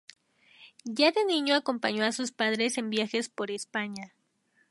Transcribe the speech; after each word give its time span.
Ya 0.83 1.11
de 1.11 1.25
niño 1.25 1.53
acompañó 1.53 2.03
a 2.05 2.11
sus 2.11 2.31
padres 2.31 2.79
en 2.79 2.89
viajes 2.89 3.29
por 3.29 3.51
España. 3.51 4.15